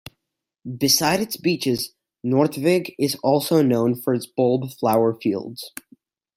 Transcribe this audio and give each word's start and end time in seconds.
Besides 0.79 1.21
its 1.21 1.37
beaches, 1.37 1.93
Noordwijk 2.25 2.95
is 2.97 3.13
also 3.21 3.61
known 3.61 3.93
for 3.93 4.15
its 4.15 4.25
bulb 4.25 4.71
flower 4.79 5.13
fields. 5.13 5.69